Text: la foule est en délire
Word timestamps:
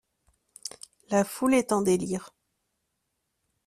la 1.11 1.23
foule 1.23 1.53
est 1.53 1.71
en 1.71 1.83
délire 1.83 2.33